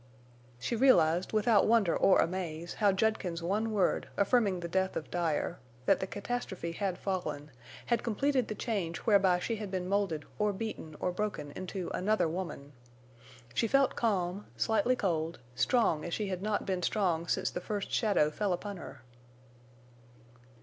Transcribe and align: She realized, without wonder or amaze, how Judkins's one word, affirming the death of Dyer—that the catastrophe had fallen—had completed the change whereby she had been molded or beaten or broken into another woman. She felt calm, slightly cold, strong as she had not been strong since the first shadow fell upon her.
She 0.57 0.75
realized, 0.75 1.31
without 1.31 1.67
wonder 1.67 1.95
or 1.95 2.17
amaze, 2.21 2.73
how 2.73 2.91
Judkins's 2.91 3.43
one 3.43 3.71
word, 3.71 4.07
affirming 4.17 4.61
the 4.61 4.67
death 4.67 4.95
of 4.95 5.11
Dyer—that 5.11 5.99
the 5.99 6.07
catastrophe 6.07 6.71
had 6.71 6.97
fallen—had 6.97 8.01
completed 8.03 8.47
the 8.47 8.55
change 8.55 8.97
whereby 9.05 9.37
she 9.37 9.57
had 9.57 9.69
been 9.69 9.87
molded 9.87 10.25
or 10.39 10.53
beaten 10.53 10.95
or 10.99 11.11
broken 11.11 11.51
into 11.51 11.91
another 11.93 12.27
woman. 12.27 12.73
She 13.53 13.67
felt 13.67 13.95
calm, 13.95 14.47
slightly 14.57 14.95
cold, 14.95 15.37
strong 15.53 16.03
as 16.03 16.15
she 16.15 16.29
had 16.29 16.41
not 16.41 16.65
been 16.65 16.81
strong 16.81 17.27
since 17.27 17.51
the 17.51 17.61
first 17.61 17.91
shadow 17.91 18.31
fell 18.31 18.53
upon 18.53 18.77
her. 18.77 19.03